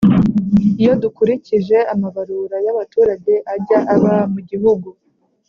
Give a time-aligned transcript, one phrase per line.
[0.81, 4.87] iyo dukurikije amabarura y'abaturage ajya aba mu gihugu,